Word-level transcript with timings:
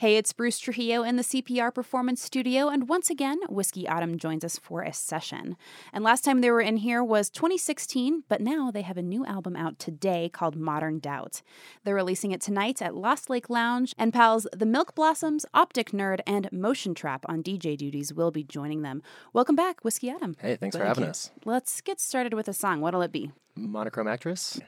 Hey, 0.00 0.16
it's 0.16 0.32
Bruce 0.32 0.60
Trujillo 0.60 1.02
in 1.02 1.16
the 1.16 1.24
CPR 1.24 1.74
Performance 1.74 2.22
Studio, 2.22 2.68
and 2.68 2.88
once 2.88 3.10
again, 3.10 3.40
Whiskey 3.48 3.88
Autumn 3.88 4.16
joins 4.16 4.44
us 4.44 4.56
for 4.56 4.82
a 4.82 4.92
session. 4.92 5.56
And 5.92 6.04
last 6.04 6.24
time 6.24 6.40
they 6.40 6.52
were 6.52 6.60
in 6.60 6.76
here 6.76 7.02
was 7.02 7.28
2016, 7.30 8.22
but 8.28 8.40
now 8.40 8.70
they 8.70 8.82
have 8.82 8.96
a 8.96 9.02
new 9.02 9.26
album 9.26 9.56
out 9.56 9.80
today 9.80 10.30
called 10.32 10.54
Modern 10.54 11.00
Doubt. 11.00 11.42
They're 11.82 11.96
releasing 11.96 12.30
it 12.30 12.40
tonight 12.40 12.80
at 12.80 12.94
Lost 12.94 13.28
Lake 13.28 13.50
Lounge, 13.50 13.92
and 13.98 14.12
pals 14.12 14.46
The 14.52 14.66
Milk 14.66 14.94
Blossoms, 14.94 15.44
Optic 15.52 15.90
Nerd, 15.90 16.20
and 16.28 16.48
Motion 16.52 16.94
Trap 16.94 17.26
on 17.28 17.42
DJ 17.42 17.76
duties 17.76 18.14
will 18.14 18.30
be 18.30 18.44
joining 18.44 18.82
them. 18.82 19.02
Welcome 19.32 19.56
back, 19.56 19.80
Whiskey 19.82 20.12
Autumn. 20.12 20.36
Hey, 20.38 20.54
thanks 20.54 20.76
for 20.76 20.84
having 20.84 21.02
you. 21.02 21.10
us. 21.10 21.32
Let's 21.44 21.80
get 21.80 21.98
started 21.98 22.34
with 22.34 22.46
a 22.46 22.52
song. 22.52 22.80
What'll 22.80 23.02
it 23.02 23.10
be? 23.10 23.32
Monochrome 23.56 24.06
actress. 24.06 24.60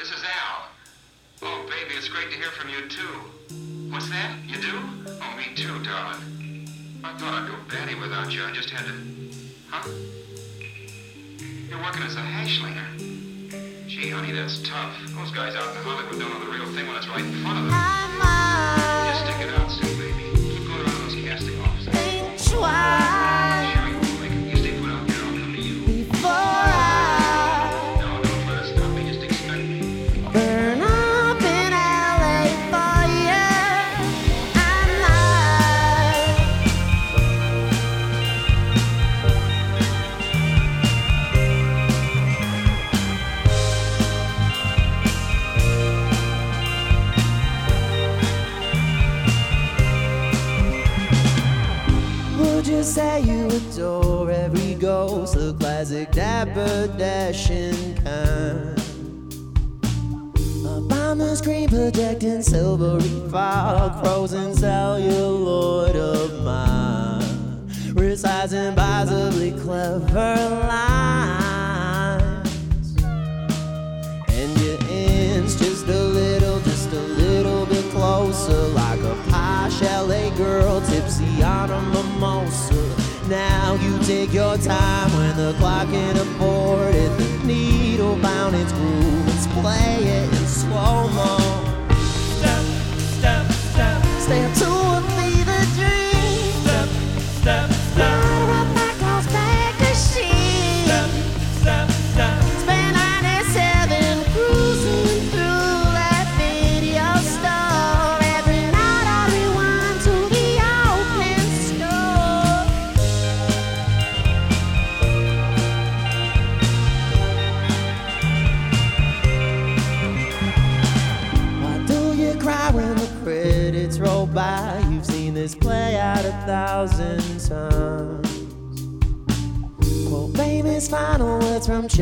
This 0.00 0.12
is 0.12 0.24
Al. 0.24 0.64
Oh, 1.42 1.68
baby, 1.68 1.94
it's 1.94 2.08
great 2.08 2.30
to 2.30 2.36
hear 2.38 2.48
from 2.52 2.70
you, 2.70 2.88
too. 2.88 3.92
What's 3.92 4.08
that? 4.08 4.34
You 4.46 4.56
do? 4.56 4.72
Oh, 5.20 5.36
me 5.36 5.54
too, 5.54 5.76
darling. 5.84 6.66
I 7.04 7.12
thought 7.18 7.34
I'd 7.34 7.46
go 7.46 7.54
batty 7.68 7.94
without 8.00 8.32
you. 8.32 8.42
I 8.42 8.50
just 8.50 8.70
had 8.70 8.86
to... 8.86 8.94
Huh? 9.68 9.86
You're 11.68 11.82
working 11.84 12.02
as 12.02 12.16
a 12.16 12.24
hashlinger. 12.24 12.88
Gee, 13.88 14.08
honey, 14.08 14.32
that's 14.32 14.62
tough. 14.62 14.96
Those 15.12 15.32
guys 15.32 15.54
out 15.54 15.68
in 15.68 15.74
the 15.74 15.80
Hollywood 15.84 16.18
don't 16.18 16.32
know 16.32 16.46
the 16.46 16.50
real 16.50 16.72
thing 16.72 16.88
when 16.88 16.96
it's 16.96 17.08
right 17.08 17.20
in 17.20 17.32
front 17.44 17.58
of 17.58 17.64
them. 17.68 17.76
Just 19.12 19.28
stick 19.28 19.36
it 19.46 19.52
out, 19.52 19.70
Sue, 19.70 19.84
ghost, 55.34 55.46
the 55.46 55.54
classic 55.58 56.10
dapper 56.12 56.88
dashing 56.98 57.94
kind? 57.96 58.76
On 60.92 61.18
the 61.18 61.34
screen 61.34 61.68
projecting 61.68 62.42
silvery 62.42 63.28
fog, 63.30 64.00
frozen 64.02 64.54
celluloid 64.54 65.96
of 65.96 66.44
mine, 66.44 67.68
resides 67.94 68.52
impossibly 68.52 69.50
clever 69.52 70.36
lines, 70.68 71.76
and 74.28 74.60
your 74.60 74.78
ends 74.88 75.58
just 75.58 75.86
a 75.86 76.02
little, 76.04 76.60
just 76.60 76.92
a 76.92 77.00
little 77.00 77.66
bit 77.66 77.84
closer, 77.90 78.68
like 78.68 79.00
a 79.00 79.16
posh 79.28 79.82
LA 79.82 80.30
girl 80.36 80.80
tipsy 80.82 81.42
on 81.42 81.70
a 81.70 81.80
mimosa. 81.82 82.99
Now 83.30 83.74
you 83.74 83.96
take 84.00 84.32
your 84.32 84.56
time 84.58 85.08
when 85.12 85.36
the 85.36 85.54
clock 85.58 85.86
in 85.90 86.16
a 86.16 86.24
board 86.36 86.96
and 86.96 87.16
the 87.16 87.46
needle 87.46 88.16
bound 88.16 88.56
its 88.56 88.72
groove. 88.72 89.26
Let's 89.28 89.46
play 89.46 89.98
it 90.02 90.28
in 90.28 90.46
slow 90.48 91.06
mo. 91.10 91.69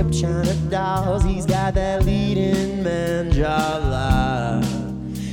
China 0.06 0.54
Dolls. 0.70 1.24
He's 1.24 1.44
got 1.44 1.74
that 1.74 2.04
leading 2.04 2.84
man 2.84 3.32
jawline. 3.32 4.62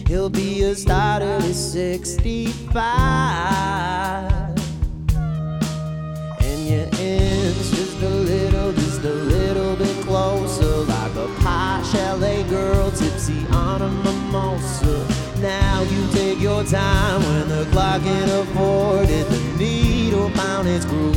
He'll 0.08 0.30
be 0.30 0.64
a 0.64 0.74
star 0.74 1.20
till 1.20 1.40
he's 1.42 1.56
65. 1.56 2.82
And 6.42 6.68
your 6.68 6.88
ends 7.00 7.70
just 7.70 8.02
a 8.02 8.10
little, 8.10 8.74
just 8.74 9.02
a 9.04 9.14
little 9.14 9.76
bit 9.76 10.04
closer, 10.04 10.66
like 10.66 11.16
a 11.16 11.28
posh 11.42 11.94
LA 11.94 12.42
girl 12.50 12.90
tipsy 12.90 13.46
on 13.52 13.84
a 13.84 13.90
mimosa. 13.90 15.08
Now 15.42 15.84
you 15.84 16.08
take 16.12 16.40
your 16.40 16.64
time 16.64 17.22
when 17.22 17.50
the 17.50 17.68
clock 17.72 18.02
in 18.02 18.30
a 18.30 18.46
Ford 18.56 19.08
and 19.08 19.28
the 19.28 19.58
needle 19.60 20.30
found 20.32 20.68
its 20.68 20.86
groove. 20.86 21.15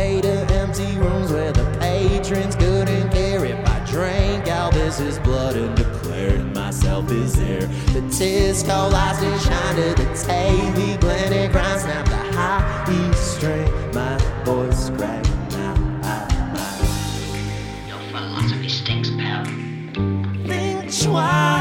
To 0.00 0.46
empty 0.54 0.96
rooms 0.96 1.30
where 1.30 1.52
the 1.52 1.64
patrons 1.78 2.56
couldn't 2.56 3.10
care 3.10 3.44
if 3.44 3.68
I 3.68 3.84
drank 3.84 4.46
Elvis's 4.46 5.18
blood 5.18 5.56
and 5.56 5.76
declared 5.76 6.54
myself 6.54 7.10
his 7.10 7.38
heir. 7.38 7.66
The 7.92 8.00
Tisco 8.08 8.90
lights 8.90 9.20
did 9.20 9.40
shine 9.42 9.76
to 9.76 10.02
the 10.02 10.24
Tavy 10.26 10.96
Glenny 10.96 11.52
grind, 11.52 11.82
snap 11.82 12.06
the 12.06 12.16
high 12.16 12.86
E 12.90 13.14
string. 13.14 13.70
My 13.92 14.16
voice 14.44 14.88
cracked 14.88 15.28
now. 15.52 15.74
I, 16.02 17.86
Your 17.86 18.00
philosophy 18.10 18.70
stinks, 18.70 19.10
pal. 19.10 19.44
Think 20.46 20.98
twice 20.98 21.59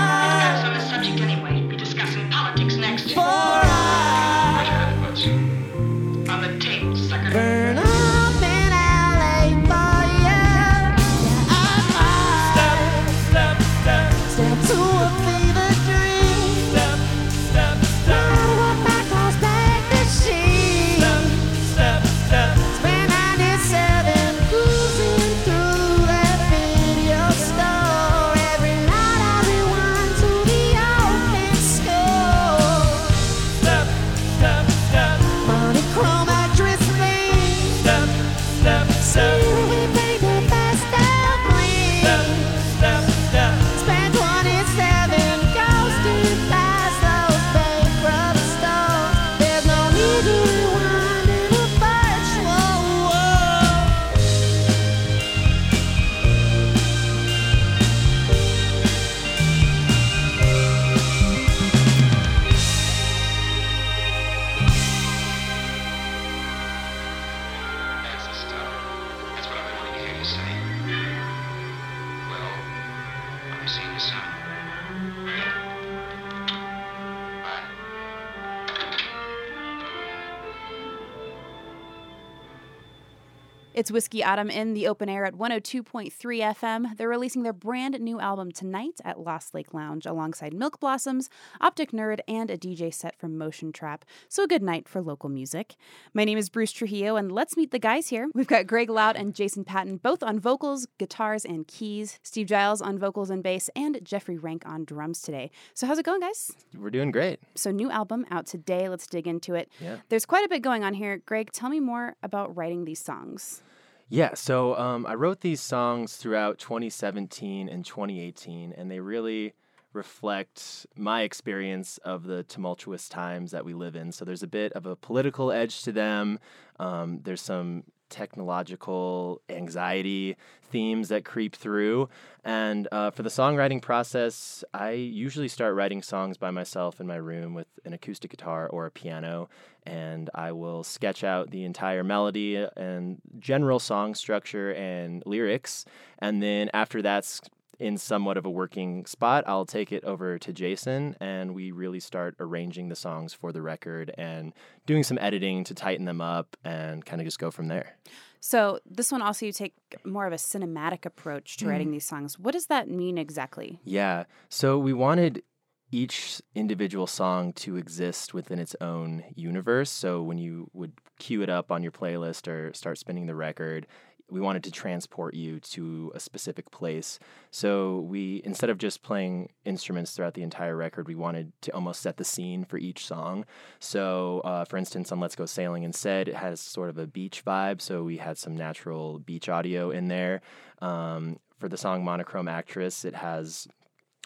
It's 83.79 83.91
Whiskey 83.91 84.21
Autumn 84.21 84.49
in 84.49 84.73
the 84.73 84.89
open 84.89 85.07
air 85.07 85.23
at 85.23 85.35
102.3 85.35 86.11
FM. 86.11 86.97
They're 86.97 87.07
releasing 87.07 87.43
their 87.43 87.53
brand 87.53 87.97
new 88.01 88.19
album 88.19 88.51
tonight 88.51 88.99
at 89.05 89.21
Lost 89.21 89.53
Lake 89.53 89.73
Lounge 89.73 90.05
alongside 90.05 90.53
Milk 90.53 90.81
Blossoms, 90.81 91.29
Optic 91.61 91.93
Nerd, 91.93 92.19
and 92.27 92.51
a 92.51 92.57
DJ 92.57 92.93
set 92.93 93.17
from 93.17 93.37
Motion 93.37 93.71
Trap. 93.71 94.03
So 94.27 94.43
a 94.43 94.47
good 94.47 94.61
night 94.61 94.89
for 94.89 95.01
local 95.01 95.29
music. 95.29 95.77
My 96.13 96.25
name 96.25 96.37
is 96.37 96.49
Bruce 96.49 96.73
Trujillo, 96.73 97.15
and 97.15 97.31
let's 97.31 97.55
meet 97.55 97.71
the 97.71 97.79
guys 97.79 98.09
here. 98.09 98.27
We've 98.33 98.47
got 98.47 98.67
Greg 98.67 98.89
Loud 98.89 99.15
and 99.15 99.33
Jason 99.33 99.63
Patton 99.63 99.95
both 99.95 100.23
on 100.23 100.41
vocals, 100.41 100.85
guitars, 100.97 101.45
and 101.45 101.65
keys, 101.65 102.19
Steve 102.21 102.47
Giles 102.47 102.81
on 102.81 102.99
vocals 102.99 103.29
and 103.29 103.41
bass, 103.41 103.69
and 103.77 103.97
Jeffrey 104.03 104.37
Rank 104.37 104.63
on 104.65 104.83
drums 104.83 105.21
today. 105.21 105.51
So 105.73 105.87
how's 105.87 105.99
it 105.99 106.05
going, 106.05 106.19
guys? 106.19 106.51
We're 106.77 106.89
doing 106.89 107.11
great. 107.11 107.39
So 107.55 107.71
new 107.71 107.89
album 107.89 108.25
out 108.29 108.45
today. 108.45 108.89
Let's 108.89 109.07
dig 109.07 109.25
into 109.25 109.55
it. 109.55 109.71
Yeah. 109.79 109.99
There's 110.09 110.25
quite 110.25 110.45
a 110.45 110.49
bit 110.49 110.63
going 110.63 110.83
on 110.83 110.95
here. 110.95 111.21
Greg, 111.25 111.53
tell 111.53 111.69
me 111.69 111.79
more 111.79 112.17
about 112.21 112.57
writing 112.57 112.83
these 112.83 112.99
songs. 112.99 113.63
Yeah, 114.11 114.33
so 114.33 114.75
um, 114.75 115.05
I 115.05 115.13
wrote 115.13 115.41
these 115.41 115.61
songs 115.61 116.15
throughout 116.15 116.57
2017 116.57 117.69
and 117.69 117.85
2018, 117.85 118.73
and 118.73 118.89
they 118.89 118.99
really 118.99 119.53
reflect 119.93 120.85
my 120.95 121.21
experience 121.21 121.97
of 121.99 122.23
the 122.23 122.43
tumultuous 122.43 123.09
times 123.09 123.51
that 123.51 123.65
we 123.65 123.73
live 123.73 123.95
in. 123.95 124.11
So 124.11 124.25
there's 124.25 124.43
a 124.43 124.47
bit 124.47 124.71
of 124.73 124.85
a 124.85 124.95
political 124.95 125.51
edge 125.51 125.83
to 125.83 125.91
them. 125.91 126.39
Um, 126.79 127.19
there's 127.23 127.41
some 127.41 127.83
technological 128.09 129.41
anxiety 129.49 130.35
themes 130.71 131.09
that 131.09 131.25
creep 131.25 131.55
through. 131.55 132.09
And 132.43 132.87
uh, 132.91 133.11
for 133.11 133.23
the 133.23 133.29
songwriting 133.29 133.81
process, 133.81 134.63
I 134.73 134.91
usually 134.91 135.47
start 135.47 135.75
writing 135.75 136.01
songs 136.01 136.37
by 136.37 136.51
myself 136.51 136.99
in 136.99 137.07
my 137.07 137.15
room 137.15 137.53
with 137.53 137.67
an 137.85 137.93
acoustic 137.93 138.31
guitar 138.31 138.67
or 138.67 138.85
a 138.85 138.91
piano. 138.91 139.49
And 139.85 140.29
I 140.35 140.51
will 140.51 140.83
sketch 140.83 141.23
out 141.23 141.51
the 141.51 141.63
entire 141.63 142.03
melody 142.03 142.55
and 142.75 143.19
general 143.39 143.79
song 143.79 144.15
structure 144.15 144.73
and 144.73 145.23
lyrics. 145.25 145.85
And 146.19 146.41
then 146.41 146.69
after 146.73 147.01
that's 147.01 147.41
in 147.79 147.97
somewhat 147.97 148.37
of 148.37 148.45
a 148.45 148.49
working 148.49 149.05
spot, 149.05 149.43
I'll 149.47 149.65
take 149.65 149.91
it 149.91 150.03
over 150.03 150.37
to 150.37 150.51
Jason 150.53 151.15
and 151.21 151.55
we 151.55 151.71
really 151.71 151.99
start 151.99 152.35
arranging 152.39 152.89
the 152.89 152.95
songs 152.95 153.33
for 153.33 153.51
the 153.51 153.61
record 153.61 154.13
and 154.17 154.53
doing 154.85 155.03
some 155.03 155.17
editing 155.19 155.63
to 155.63 155.73
tighten 155.73 156.05
them 156.05 156.19
up 156.21 156.57
and 156.63 157.05
kind 157.05 157.21
of 157.21 157.25
just 157.25 157.39
go 157.39 157.49
from 157.51 157.67
there. 157.69 157.97
So 158.41 158.79
this 158.85 159.11
one 159.11 159.21
also 159.21 159.45
you 159.45 159.51
take 159.51 159.75
more 160.05 160.25
of 160.27 160.33
a 160.33 160.37
cinematic 160.37 161.05
approach 161.05 161.57
to 161.57 161.65
Mm. 161.65 161.69
writing 161.69 161.91
these 161.91 162.05
songs. 162.05 162.37
What 162.37 162.51
does 162.51 162.67
that 162.67 162.89
mean 162.89 163.17
exactly? 163.17 163.79
Yeah. 163.83 164.25
So 164.49 164.77
we 164.77 164.93
wanted 164.93 165.43
each 165.91 166.39
individual 166.53 167.07
song 167.07 167.51
to 167.51 167.75
exist 167.75 168.33
within 168.33 168.59
its 168.59 168.75
own 168.79 169.23
universe. 169.35 169.89
So 169.89 170.21
when 170.21 170.37
you 170.37 170.69
would 170.73 170.93
cue 171.17 171.41
it 171.41 171.49
up 171.49 171.71
on 171.71 171.81
your 171.81 171.91
playlist 171.91 172.47
or 172.47 172.71
start 172.73 172.97
spinning 172.99 173.25
the 173.25 173.35
record, 173.35 173.87
we 174.31 174.41
wanted 174.41 174.63
to 174.63 174.71
transport 174.71 175.33
you 175.33 175.59
to 175.59 176.11
a 176.15 176.19
specific 176.19 176.71
place. 176.71 177.19
So 177.51 177.99
we 178.01 178.41
instead 178.43 178.69
of 178.69 178.77
just 178.77 179.01
playing 179.01 179.49
instruments 179.65 180.11
throughout 180.11 180.33
the 180.33 180.43
entire 180.43 180.75
record, 180.75 181.07
we 181.07 181.15
wanted 181.15 181.51
to 181.61 181.73
almost 181.73 182.01
set 182.01 182.17
the 182.17 182.23
scene 182.23 182.63
for 182.65 182.77
each 182.77 183.05
song. 183.05 183.45
So, 183.79 184.41
uh, 184.41 184.65
for 184.65 184.77
instance, 184.77 185.11
on 185.11 185.19
"Let's 185.19 185.35
Go 185.35 185.45
Sailing" 185.45 185.83
instead, 185.83 186.27
it 186.27 186.35
has 186.35 186.59
sort 186.59 186.89
of 186.89 186.97
a 186.97 187.07
beach 187.07 187.43
vibe. 187.45 187.81
So 187.81 188.03
we 188.03 188.17
had 188.17 188.37
some 188.37 188.55
natural 188.55 189.19
beach 189.19 189.49
audio 189.49 189.91
in 189.91 190.07
there. 190.07 190.41
Um, 190.81 191.39
for 191.57 191.67
the 191.67 191.77
song 191.77 192.03
"Monochrome 192.03 192.47
Actress," 192.47 193.03
it 193.03 193.15
has 193.15 193.67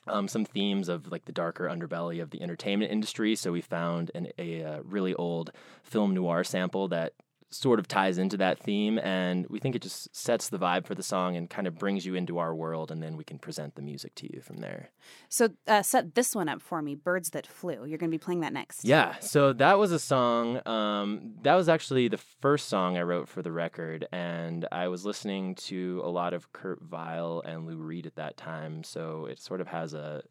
um, 0.08 0.28
some 0.28 0.46
themes 0.46 0.90
of 0.90 1.12
like 1.12 1.26
the 1.26 1.32
darker 1.32 1.68
underbelly 1.68 2.22
of 2.22 2.30
the 2.30 2.42
entertainment 2.42 2.92
industry. 2.92 3.36
So 3.36 3.52
we 3.52 3.62
found 3.62 4.12
an, 4.14 4.28
a, 4.38 4.64
uh 4.64 4.80
really 4.84 5.14
old 5.16 5.52
film 5.82 6.14
noir 6.14 6.44
sample 6.44 6.88
that 6.90 7.14
sort 7.54 7.80
of 7.80 7.88
ties 7.88 8.18
into 8.18 8.38
that 8.38 8.60
theme, 8.60 9.00
and 9.00 9.46
we 9.50 9.60
think 9.60 9.76
it 9.76 9.82
just 9.82 10.14
sets 10.16 10.50
the 10.50 10.60
vibe 10.60 10.86
for 10.86 10.96
the 10.96 11.04
song 11.04 11.36
and 11.36 11.50
kind 11.50 11.68
of 11.68 11.76
brings 11.78 12.06
you 12.06 12.16
into 12.16 12.38
our 12.38 12.56
world, 12.56 12.92
and 12.92 13.02
then 13.02 13.16
we 13.18 13.24
can 13.24 13.40
present 13.40 13.76
the 13.76 13.82
music 13.82 14.16
to 14.16 14.34
you 14.34 14.42
from 14.42 14.58
there. 14.58 14.90
So 15.30 15.50
uh, 15.68 15.82
set 15.82 16.16
this 16.16 16.36
one 16.36 16.50
up 16.50 16.62
for 16.62 16.82
me, 16.82 16.96
"Birds 16.96 17.30
That 17.32 17.48
Flew." 17.48 17.86
You're 17.86 17.98
going 17.98 18.12
to 18.12 18.18
be 18.18 18.18
playing 18.18 18.42
that 18.42 18.54
next. 18.54 18.86
Yeah, 18.86 19.20
so 19.20 19.54
that 19.54 19.78
was 19.78 19.92
a 19.92 20.00
song. 20.00 20.66
Um, 20.68 21.34
that 21.44 21.56
was 21.56 21.70
actually 21.70 22.08
the 22.08 22.18
first 22.18 22.68
song 22.68 22.98
I 22.98 23.02
wrote 23.02 23.28
for 23.28 23.42
the 23.42 23.52
record, 23.52 24.08
and 24.12 24.68
I 24.72 24.88
was 24.88 25.06
listening 25.06 25.56
to 25.56 26.02
a 26.04 26.10
lot 26.10 26.34
of 26.34 26.52
Kurt 26.54 26.82
Vile 26.82 27.42
and 27.46 27.66
Lou 27.66 27.78
Reed 27.78 28.06
at 28.06 28.16
that 28.16 28.38
time. 28.38 28.84
So 28.84 29.26
it 29.26 29.40
sort 29.40 29.62
of 29.62 29.68
has 29.68 29.94
a 29.94 30.24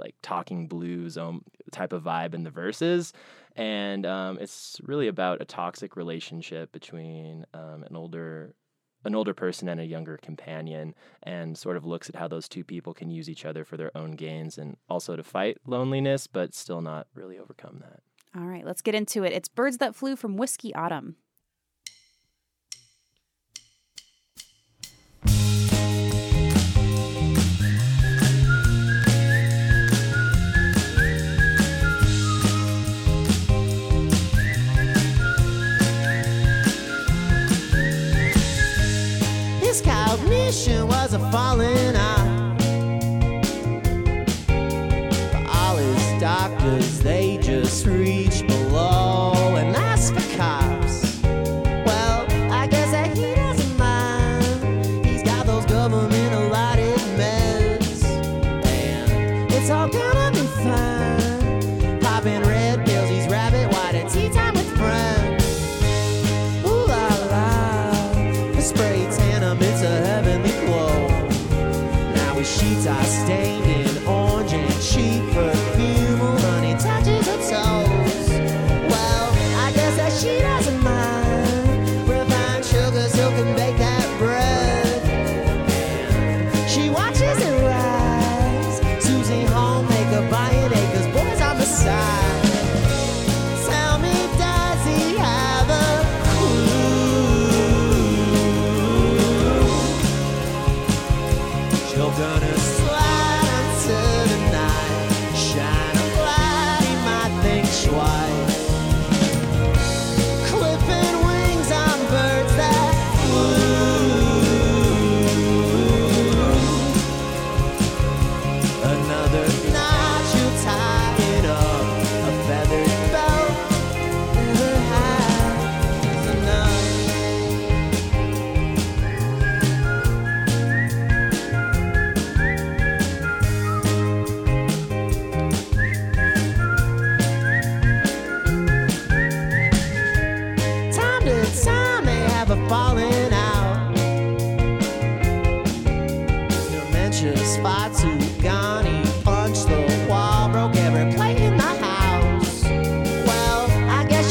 like 0.00 0.14
talking 0.22 0.66
blues 0.66 1.16
um, 1.16 1.42
type 1.70 1.92
of 1.92 2.02
vibe 2.02 2.34
in 2.34 2.42
the 2.42 2.50
verses, 2.50 3.12
and 3.56 4.06
um, 4.06 4.38
it's 4.40 4.80
really 4.82 5.08
about 5.08 5.40
a 5.40 5.44
toxic 5.44 5.96
relationship 5.96 6.72
between 6.72 7.44
um, 7.54 7.84
an 7.84 7.96
older 7.96 8.54
an 9.02 9.14
older 9.14 9.32
person 9.32 9.68
and 9.68 9.80
a 9.80 9.86
younger 9.86 10.18
companion 10.18 10.94
and 11.22 11.56
sort 11.56 11.78
of 11.78 11.86
looks 11.86 12.10
at 12.10 12.16
how 12.16 12.28
those 12.28 12.46
two 12.46 12.62
people 12.62 12.92
can 12.92 13.10
use 13.10 13.30
each 13.30 13.46
other 13.46 13.64
for 13.64 13.78
their 13.78 13.90
own 13.96 14.10
gains 14.10 14.58
and 14.58 14.76
also 14.90 15.16
to 15.16 15.22
fight 15.22 15.56
loneliness 15.66 16.26
but 16.26 16.54
still 16.54 16.82
not 16.82 17.06
really 17.14 17.38
overcome 17.38 17.78
that 17.80 18.00
All 18.36 18.46
right, 18.46 18.64
let's 18.64 18.82
get 18.82 18.94
into 18.94 19.24
it. 19.24 19.32
It's 19.32 19.48
"Birds 19.48 19.78
That 19.78 19.96
Flew" 19.96 20.16
from 20.16 20.36
Whiskey 20.36 20.74
Autumn. 20.74 21.16
A 41.12 41.18
falling 41.32 41.49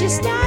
stop. 0.09 0.38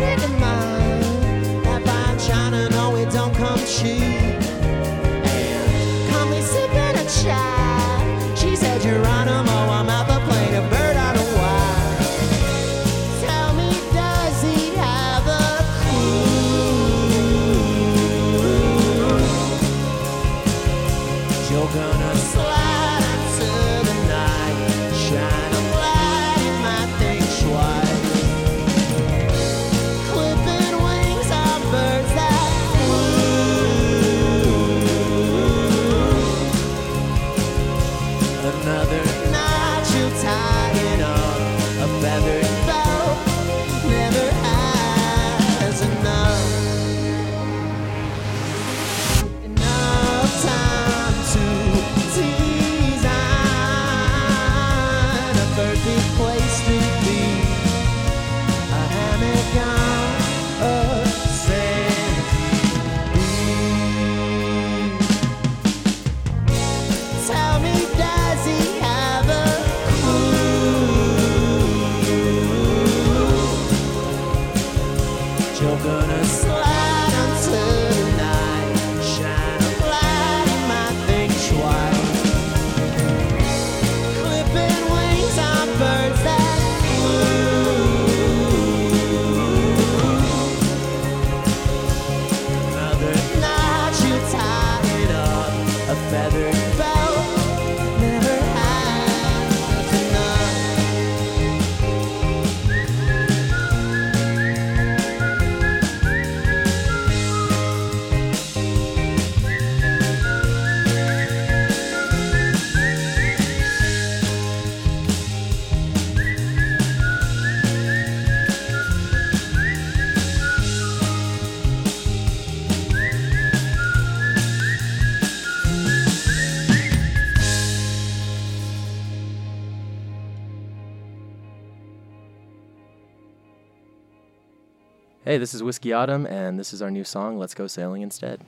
Hey, 135.24 135.38
this 135.38 135.54
is 135.54 135.62
Whiskey 135.62 135.92
Autumn, 135.92 136.26
and 136.26 136.58
this 136.58 136.72
is 136.72 136.82
our 136.82 136.90
new 136.90 137.04
song, 137.04 137.38
Let's 137.38 137.54
Go 137.54 137.68
Sailing 137.68 138.02
Instead. 138.02 138.40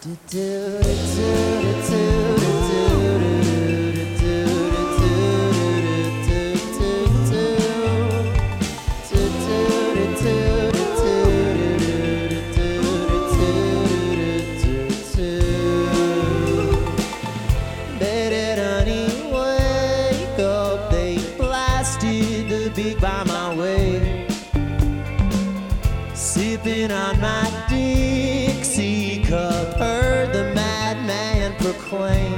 Do, 0.00 0.18
do, 0.28 0.82
do, 0.82 2.25
Sitting 26.86 27.02
on 27.02 27.20
my 27.20 27.66
Dixie 27.68 29.24
cup, 29.24 29.76
heard 29.76 30.32
the 30.32 30.54
madman 30.54 31.52
proclaim. 31.58 32.32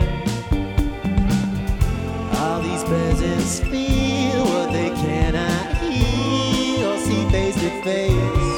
All 2.33 2.59
these 2.63 2.83
peasants 2.85 3.61
feel 3.61 4.43
what 4.47 4.73
they 4.73 4.89
cannot 4.89 5.77
heal, 5.77 6.97
see 6.99 7.29
face 7.29 7.57
to 7.57 7.69
face. 7.83 8.55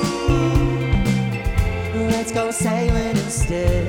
Let's 2.13 2.31
go 2.31 2.53
sailing 2.53 3.17
instead. 3.17 3.80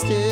Still. 0.00 0.29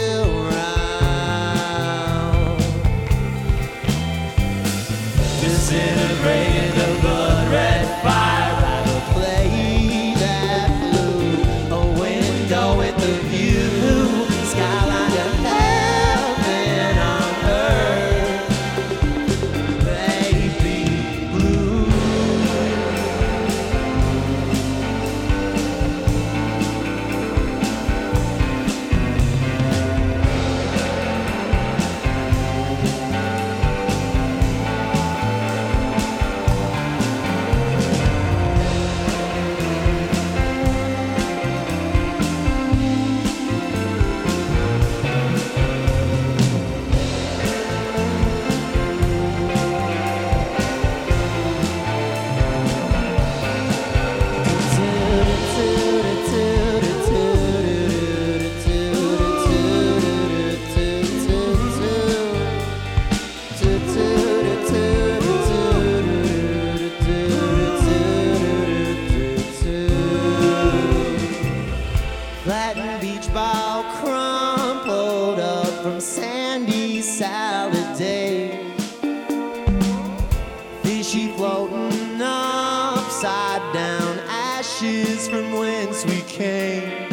We. 86.59 87.09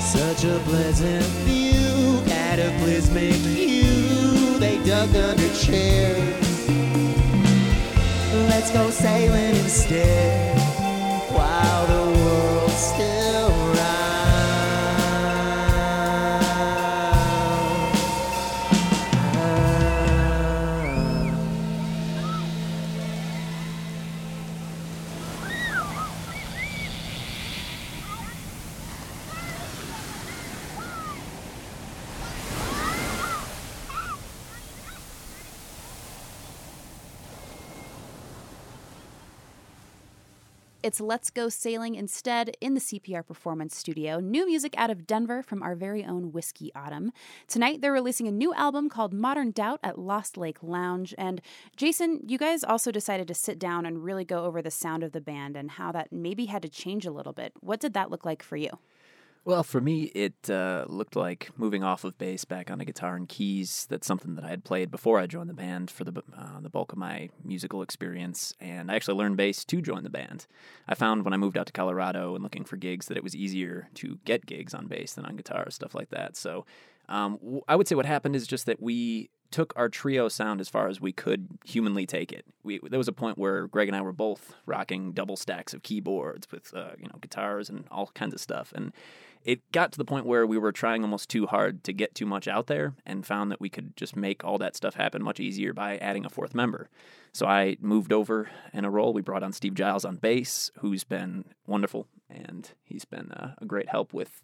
Such 0.00 0.44
a 0.44 0.58
pleasant 0.64 1.24
view, 1.46 2.22
cataclysmic 2.26 3.34
hue. 3.34 4.58
They 4.58 4.76
dug 4.84 5.14
under 5.16 5.48
chairs. 5.54 6.68
Let's 8.50 8.70
go 8.70 8.90
sailing 8.90 9.56
instead 9.56 10.58
while 11.30 11.86
the 11.86 12.18
world 12.18 12.70
still 12.70 13.23
It's 40.94 41.00
Let's 41.00 41.28
Go 41.28 41.48
Sailing 41.48 41.96
instead 41.96 42.56
in 42.60 42.74
the 42.74 42.80
CPR 42.80 43.26
Performance 43.26 43.76
Studio. 43.76 44.20
New 44.20 44.46
music 44.46 44.74
out 44.78 44.90
of 44.90 45.08
Denver 45.08 45.42
from 45.42 45.60
our 45.60 45.74
very 45.74 46.04
own 46.04 46.30
Whiskey 46.30 46.70
Autumn. 46.72 47.10
Tonight, 47.48 47.80
they're 47.80 47.90
releasing 47.90 48.28
a 48.28 48.30
new 48.30 48.54
album 48.54 48.88
called 48.88 49.12
Modern 49.12 49.50
Doubt 49.50 49.80
at 49.82 49.98
Lost 49.98 50.36
Lake 50.36 50.62
Lounge. 50.62 51.12
And 51.18 51.40
Jason, 51.76 52.20
you 52.24 52.38
guys 52.38 52.62
also 52.62 52.92
decided 52.92 53.26
to 53.26 53.34
sit 53.34 53.58
down 53.58 53.84
and 53.86 54.04
really 54.04 54.24
go 54.24 54.44
over 54.44 54.62
the 54.62 54.70
sound 54.70 55.02
of 55.02 55.10
the 55.10 55.20
band 55.20 55.56
and 55.56 55.72
how 55.72 55.90
that 55.90 56.12
maybe 56.12 56.44
had 56.44 56.62
to 56.62 56.68
change 56.68 57.04
a 57.06 57.10
little 57.10 57.32
bit. 57.32 57.54
What 57.58 57.80
did 57.80 57.92
that 57.94 58.12
look 58.12 58.24
like 58.24 58.44
for 58.44 58.56
you? 58.56 58.78
Well, 59.46 59.62
for 59.62 59.78
me, 59.78 60.04
it 60.14 60.48
uh, 60.48 60.86
looked 60.88 61.16
like 61.16 61.50
moving 61.58 61.84
off 61.84 62.04
of 62.04 62.16
bass 62.16 62.46
back 62.46 62.70
onto 62.70 62.86
guitar 62.86 63.14
and 63.14 63.28
keys. 63.28 63.86
That's 63.90 64.06
something 64.06 64.36
that 64.36 64.44
I 64.44 64.48
had 64.48 64.64
played 64.64 64.90
before 64.90 65.20
I 65.20 65.26
joined 65.26 65.50
the 65.50 65.54
band 65.54 65.90
for 65.90 66.02
the 66.04 66.22
uh, 66.34 66.60
the 66.60 66.70
bulk 66.70 66.92
of 66.92 66.98
my 66.98 67.28
musical 67.44 67.82
experience, 67.82 68.54
and 68.58 68.90
I 68.90 68.94
actually 68.94 69.18
learned 69.18 69.36
bass 69.36 69.62
to 69.66 69.82
join 69.82 70.02
the 70.02 70.08
band. 70.08 70.46
I 70.88 70.94
found 70.94 71.24
when 71.26 71.34
I 71.34 71.36
moved 71.36 71.58
out 71.58 71.66
to 71.66 71.74
Colorado 71.74 72.34
and 72.34 72.42
looking 72.42 72.64
for 72.64 72.78
gigs 72.78 73.06
that 73.06 73.18
it 73.18 73.22
was 73.22 73.36
easier 73.36 73.90
to 73.96 74.18
get 74.24 74.46
gigs 74.46 74.72
on 74.72 74.86
bass 74.86 75.12
than 75.12 75.26
on 75.26 75.36
guitar, 75.36 75.70
stuff 75.70 75.94
like 75.94 76.08
that. 76.08 76.38
So, 76.38 76.64
um, 77.10 77.38
I 77.68 77.76
would 77.76 77.86
say 77.86 77.96
what 77.96 78.06
happened 78.06 78.34
is 78.36 78.46
just 78.46 78.64
that 78.64 78.80
we 78.80 79.28
took 79.54 79.72
our 79.76 79.88
trio 79.88 80.28
sound 80.28 80.60
as 80.60 80.68
far 80.68 80.88
as 80.88 81.00
we 81.00 81.12
could 81.12 81.46
humanly 81.64 82.06
take 82.06 82.32
it. 82.32 82.44
We 82.64 82.80
there 82.90 82.98
was 82.98 83.06
a 83.06 83.12
point 83.12 83.38
where 83.38 83.68
Greg 83.68 83.86
and 83.86 83.96
I 83.96 84.02
were 84.02 84.12
both 84.12 84.56
rocking 84.66 85.12
double 85.12 85.36
stacks 85.36 85.72
of 85.72 85.84
keyboards 85.84 86.50
with 86.50 86.74
uh, 86.74 86.90
you 86.98 87.06
know 87.06 87.20
guitars 87.20 87.70
and 87.70 87.84
all 87.88 88.10
kinds 88.14 88.34
of 88.34 88.40
stuff, 88.40 88.72
and 88.74 88.92
it 89.44 89.60
got 89.70 89.92
to 89.92 89.98
the 89.98 90.04
point 90.04 90.26
where 90.26 90.44
we 90.44 90.58
were 90.58 90.72
trying 90.72 91.04
almost 91.04 91.30
too 91.30 91.46
hard 91.46 91.84
to 91.84 91.92
get 91.92 92.16
too 92.16 92.26
much 92.26 92.48
out 92.48 92.66
there 92.66 92.94
and 93.06 93.24
found 93.24 93.52
that 93.52 93.60
we 93.60 93.68
could 93.68 93.96
just 93.96 94.16
make 94.16 94.42
all 94.42 94.58
that 94.58 94.74
stuff 94.74 94.94
happen 94.94 95.22
much 95.22 95.38
easier 95.38 95.72
by 95.72 95.98
adding 95.98 96.24
a 96.24 96.30
fourth 96.30 96.52
member. 96.52 96.88
So 97.32 97.46
I 97.46 97.76
moved 97.80 98.12
over 98.12 98.50
in 98.72 98.84
a 98.84 98.90
role. 98.90 99.12
We 99.12 99.22
brought 99.22 99.44
on 99.44 99.52
Steve 99.52 99.74
Giles 99.74 100.04
on 100.04 100.16
bass, 100.16 100.72
who's 100.80 101.04
been 101.04 101.44
wonderful, 101.64 102.08
and 102.28 102.68
he's 102.82 103.04
been 103.04 103.30
uh, 103.30 103.54
a 103.58 103.66
great 103.66 103.88
help 103.88 104.12
with 104.12 104.40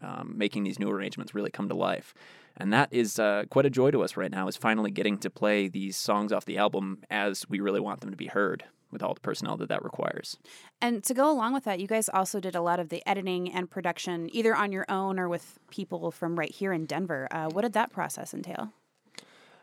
um, 0.00 0.34
making 0.36 0.62
these 0.62 0.78
new 0.78 0.90
arrangements 0.90 1.34
really 1.34 1.50
come 1.50 1.68
to 1.68 1.74
life. 1.74 2.14
And 2.56 2.72
that 2.72 2.88
is 2.92 3.18
uh, 3.18 3.44
quite 3.50 3.66
a 3.66 3.70
joy 3.70 3.90
to 3.90 4.02
us 4.02 4.16
right 4.16 4.30
now, 4.30 4.48
is 4.48 4.56
finally 4.56 4.90
getting 4.90 5.18
to 5.18 5.30
play 5.30 5.68
these 5.68 5.96
songs 5.96 6.32
off 6.32 6.44
the 6.44 6.58
album 6.58 7.02
as 7.10 7.48
we 7.48 7.60
really 7.60 7.80
want 7.80 8.00
them 8.00 8.10
to 8.10 8.16
be 8.16 8.26
heard 8.26 8.64
with 8.90 9.02
all 9.02 9.14
the 9.14 9.20
personnel 9.20 9.56
that 9.56 9.70
that 9.70 9.82
requires. 9.82 10.36
And 10.80 11.02
to 11.04 11.14
go 11.14 11.30
along 11.30 11.54
with 11.54 11.64
that, 11.64 11.80
you 11.80 11.86
guys 11.86 12.08
also 12.10 12.40
did 12.40 12.54
a 12.54 12.60
lot 12.60 12.78
of 12.78 12.90
the 12.90 13.02
editing 13.08 13.50
and 13.50 13.70
production, 13.70 14.28
either 14.32 14.54
on 14.54 14.70
your 14.70 14.84
own 14.88 15.18
or 15.18 15.28
with 15.28 15.58
people 15.70 16.10
from 16.10 16.38
right 16.38 16.50
here 16.50 16.72
in 16.72 16.84
Denver. 16.84 17.26
Uh, 17.30 17.48
what 17.48 17.62
did 17.62 17.72
that 17.72 17.90
process 17.90 18.34
entail? 18.34 18.72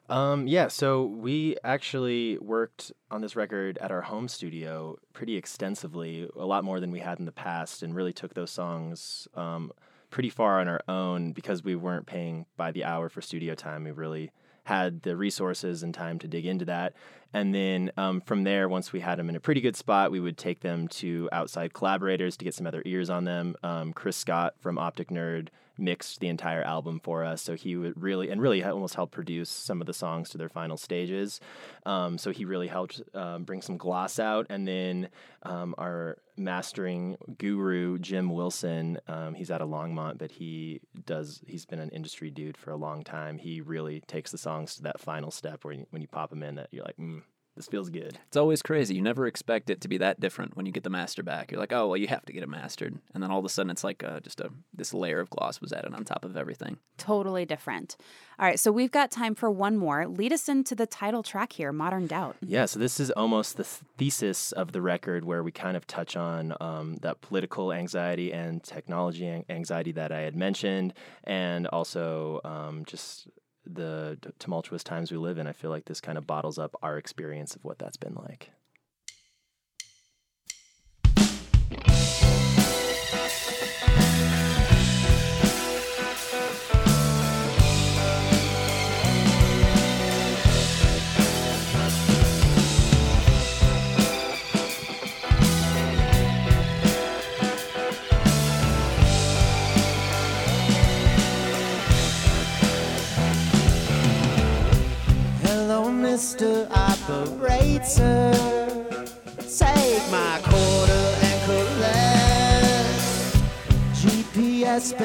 Um, 0.10 0.48
yeah, 0.48 0.70
so 0.70 1.06
we 1.06 1.56
actually 1.64 2.40
worked 2.40 2.92
on 3.12 3.22
this 3.22 3.36
record 3.36 3.78
at 3.78 3.92
our 3.92 4.02
home 4.02 4.28
studio 4.28 4.98
pretty 5.14 5.38
extensively, 5.38 6.28
a 6.36 6.48
lot 6.48 6.64
more 6.64 6.80
than 6.80 6.90
we 6.90 7.00
had 7.00 7.20
in 7.20 7.26
the 7.26 7.32
past, 7.32 7.84
and 7.84 7.96
really 7.96 8.12
took 8.12 8.34
those 8.34 8.50
songs 8.50 9.28
um, 9.36 9.72
pretty 10.10 10.30
far 10.30 10.60
on 10.60 10.68
our 10.68 10.82
own 10.88 11.32
because 11.32 11.64
we 11.64 11.76
weren't 11.76 12.06
paying 12.06 12.46
by 12.58 12.72
the 12.72 12.84
hour 12.84 13.10
for 13.10 13.22
studio 13.22 13.56
time. 13.56 13.84
We 13.84 13.92
really 13.92 14.32
had 14.64 15.02
the 15.02 15.16
resources 15.16 15.82
and 15.82 15.94
time 15.94 16.20
to 16.20 16.28
dig 16.28 16.46
into 16.46 16.66
that. 16.66 16.94
And 17.34 17.54
then 17.54 17.92
um, 17.98 18.22
from 18.22 18.44
there, 18.44 18.70
once 18.70 18.94
we 18.94 19.00
had 19.00 19.18
them 19.18 19.30
in 19.30 19.36
a 19.36 19.40
pretty 19.40 19.62
good 19.62 19.76
spot, 19.76 20.12
we 20.12 20.20
would 20.20 20.38
take 20.38 20.62
them 20.62 20.88
to 20.90 21.30
outside 21.32 21.74
collaborators 21.74 22.38
to 22.38 22.46
get 22.46 22.54
some 22.54 22.68
other 22.68 22.84
ears 22.86 23.10
on 23.10 23.24
them. 23.24 23.56
Um, 23.64 23.94
Chris 23.94 24.18
Scott 24.18 24.54
from 24.60 24.78
Optic 24.78 25.10
Nerd 25.10 25.50
mixed 25.80 26.20
the 26.20 26.28
entire 26.28 26.64
album 26.64 27.00
for 27.04 27.24
us, 27.24 27.42
so 27.42 27.56
he 27.56 27.76
would 27.76 28.02
really 28.02 28.30
and 28.30 28.42
really 28.42 28.64
almost 28.64 28.96
helped 28.96 29.14
produce 29.14 29.50
some 29.50 29.82
of 29.82 29.88
the 29.88 29.94
songs 29.94 30.30
to 30.30 30.38
their 30.38 30.50
final 30.50 30.78
stages. 30.78 31.40
Um, 31.86 32.18
so 32.18 32.32
he 32.32 32.46
really 32.46 32.68
helped 32.68 33.02
um, 33.14 33.44
bring 33.44 33.62
some 33.62 33.78
gloss 33.78 34.20
out. 34.20 34.48
And 34.50 34.68
then 34.68 35.10
um, 35.44 35.76
our 35.78 36.18
mastering 36.38 37.18
guru 37.38 37.98
Jim 38.00 38.30
Wilson, 38.30 39.00
um, 39.08 39.34
he's 39.34 39.52
out 39.52 39.62
of 39.62 39.70
Longmont, 39.70 40.18
but 40.18 40.32
he 40.32 40.82
does. 41.06 41.42
He's 41.48 41.66
been 41.66 41.80
an 41.80 41.90
industry 41.90 42.30
dude 42.30 42.58
for 42.58 42.72
a 42.72 42.78
long 42.78 43.04
time. 43.04 43.38
He 43.38 43.62
really 43.62 44.02
takes 44.02 44.32
the 44.32 44.38
songs 44.38 44.76
to 44.76 44.84
that 44.84 45.00
final 45.00 45.32
step 45.32 45.64
where 45.64 45.74
you, 45.74 45.86
when 45.90 46.02
you 46.02 46.08
pop 46.08 46.30
them 46.30 46.44
in, 46.44 46.56
that 46.56 46.70
you're 46.72 46.86
like, 46.86 46.98
mm, 46.98 47.22
this 47.60 47.68
feels 47.68 47.90
good. 47.90 48.18
It's 48.30 48.38
always 48.38 48.62
crazy. 48.62 48.96
You 48.96 49.02
never 49.02 49.28
expect 49.28 49.70
it 49.70 49.82
to 49.82 49.90
be 49.90 49.98
that 49.98 50.22
different 50.22 50.56
when 50.56 50.66
you 50.66 50.72
get 50.72 50.86
the 50.86 50.90
master 50.90 51.24
back. 51.24 51.52
You're 51.52 51.60
like, 51.60 51.74
oh 51.74 51.88
well, 51.90 51.98
you 51.98 52.08
have 52.08 52.24
to 52.28 52.32
get 52.32 52.42
it 52.42 52.48
mastered, 52.48 52.98
and 53.14 53.22
then 53.22 53.32
all 53.32 53.40
of 53.40 53.44
a 53.44 53.50
sudden 53.50 53.70
it's 53.70 53.84
like 53.84 54.02
uh, 54.02 54.22
just 54.22 54.40
a 54.40 54.50
this 54.74 54.94
layer 54.94 55.20
of 55.20 55.30
gloss 55.30 55.60
was 55.60 55.74
added 55.74 55.94
on 55.94 56.06
top 56.06 56.24
of 56.24 56.38
everything. 56.38 56.78
Totally 56.98 57.46
different. 57.46 57.98
All 58.40 58.46
right, 58.46 58.58
so 58.58 58.72
we've 58.72 58.92
got 58.92 59.12
time 59.12 59.36
for 59.36 59.52
one 59.52 59.76
more. 59.76 60.08
Lead 60.08 60.32
us 60.32 60.48
into 60.48 60.74
the 60.74 60.88
title 60.88 61.22
track 61.22 61.52
here, 61.52 61.74
Modern 61.74 62.08
Doubt. 62.08 62.38
Yeah, 62.42 62.64
so 62.64 62.80
this 62.80 62.98
is 62.98 63.12
almost 63.12 63.58
the 63.58 63.66
thesis 63.66 64.54
of 64.54 64.72
the 64.72 64.82
record 64.82 65.26
where 65.26 65.44
we 65.44 65.52
kind 65.52 65.76
of 65.76 65.86
touch 65.86 66.16
on 66.16 66.56
um, 66.62 66.96
that 67.02 67.20
political 67.20 67.74
anxiety 67.74 68.32
and 68.32 68.64
technology 68.64 69.44
anxiety 69.50 69.92
that 69.92 70.14
I 70.14 70.22
had 70.22 70.38
mentioned, 70.38 70.94
and 71.26 71.68
also 71.68 72.40
um, 72.46 72.86
just 72.86 73.28
the 73.66 74.18
tumultuous 74.40 74.84
times 74.84 75.12
we 75.12 75.18
live 75.18 75.38
in. 75.38 75.48
I 75.48 75.54
feel 75.54 75.70
like 75.70 75.86
this 75.86 76.02
kind 76.02 76.18
of 76.18 76.28
bottles 76.28 76.58
up 76.58 76.76
our 76.82 76.98
experience 76.98 77.56
of 77.56 77.64
what 77.64 77.80
that's 77.80 77.98
been 77.98 78.16
like. 78.16 78.52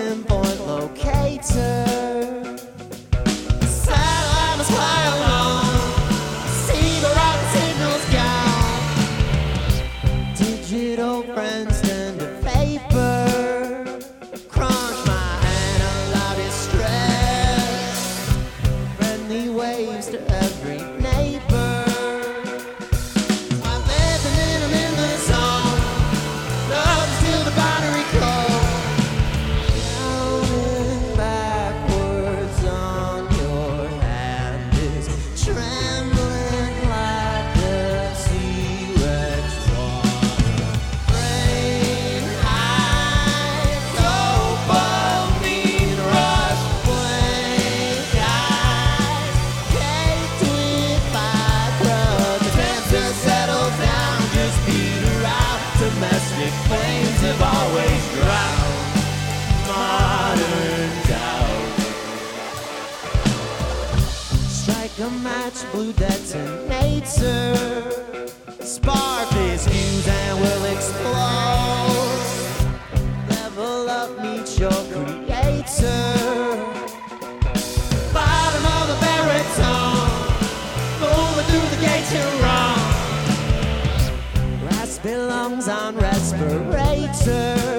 Pinpoint 0.05 0.61
locator. 0.67 2.04
Respirators. 87.15 87.74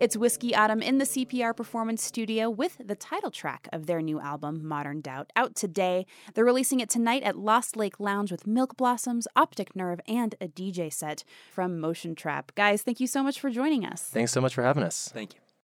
It's 0.00 0.16
Whiskey 0.16 0.54
Autumn 0.54 0.80
in 0.80 0.96
the 0.96 1.04
CPR 1.04 1.54
Performance 1.54 2.02
Studio 2.02 2.48
with 2.48 2.78
the 2.82 2.94
title 2.94 3.30
track 3.30 3.68
of 3.70 3.84
their 3.84 4.00
new 4.00 4.18
album, 4.18 4.66
Modern 4.66 5.02
Doubt, 5.02 5.30
out 5.36 5.54
today. 5.54 6.06
They're 6.32 6.42
releasing 6.42 6.80
it 6.80 6.88
tonight 6.88 7.22
at 7.22 7.36
Lost 7.36 7.76
Lake 7.76 8.00
Lounge 8.00 8.32
with 8.32 8.46
Milk 8.46 8.78
Blossoms, 8.78 9.28
Optic 9.36 9.76
Nerve, 9.76 10.00
and 10.08 10.36
a 10.40 10.48
DJ 10.48 10.90
set 10.90 11.22
from 11.52 11.78
Motion 11.78 12.14
Trap. 12.14 12.52
Guys, 12.54 12.80
thank 12.80 12.98
you 12.98 13.06
so 13.06 13.22
much 13.22 13.38
for 13.38 13.50
joining 13.50 13.84
us. 13.84 14.04
Thanks 14.04 14.32
so 14.32 14.40
much 14.40 14.54
for 14.54 14.62
having 14.62 14.82
us. 14.82 15.10
Thank 15.12 15.34
you. 15.34 15.40